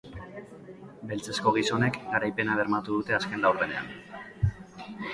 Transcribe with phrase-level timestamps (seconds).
[1.11, 3.97] Beltzezko gizonek garaipena bermatu dute azken laurdenean.